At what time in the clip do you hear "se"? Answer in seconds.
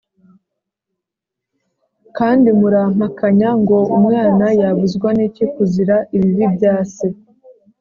6.95-7.07